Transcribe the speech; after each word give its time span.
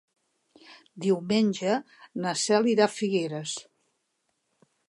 Diumenge 1.05 1.75
na 2.25 2.33
Cel 2.45 2.73
irà 2.75 2.89
a 2.91 2.95
Figueres. 2.97 3.57